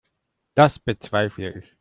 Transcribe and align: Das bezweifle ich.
Das 0.55 0.79
bezweifle 0.79 1.55
ich. 1.59 1.77